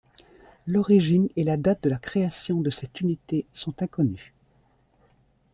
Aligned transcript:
L'origine 0.65 1.29
et 1.35 1.43
la 1.43 1.57
date 1.57 1.83
de 1.83 1.89
la 1.91 1.99
création 1.99 2.61
de 2.61 2.71
cette 2.71 3.01
unité 3.01 3.45
sont 3.53 3.83
inconnues. 3.83 4.33